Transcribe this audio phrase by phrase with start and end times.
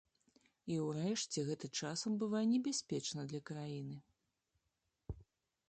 [0.75, 4.01] І ўрэшце гэта часам бывае небяспечна для краіны.